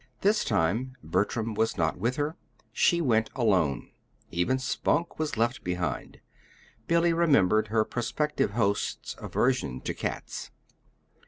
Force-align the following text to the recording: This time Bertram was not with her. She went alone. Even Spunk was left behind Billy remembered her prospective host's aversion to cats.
This 0.21 0.43
time 0.43 0.95
Bertram 1.03 1.53
was 1.53 1.77
not 1.77 1.99
with 1.99 2.15
her. 2.15 2.35
She 2.73 3.01
went 3.01 3.29
alone. 3.35 3.91
Even 4.31 4.57
Spunk 4.57 5.19
was 5.19 5.37
left 5.37 5.63
behind 5.63 6.21
Billy 6.87 7.13
remembered 7.13 7.67
her 7.67 7.85
prospective 7.85 8.53
host's 8.53 9.15
aversion 9.19 9.79
to 9.81 9.93
cats. 9.93 10.49